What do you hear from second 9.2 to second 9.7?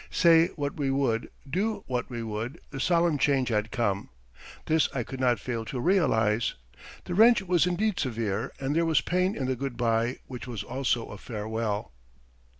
in the